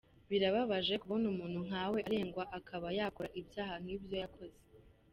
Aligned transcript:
Birababaje 0.29 0.93
kubona 1.01 1.25
umuntu 1.33 1.59
nkawe 1.67 1.99
arengwa 2.07 2.43
akaba 2.57 2.87
yakora 2.97 3.29
ibyaha 3.41 3.75
nk’ibyo 3.83 4.15
yakoze. 4.23 4.59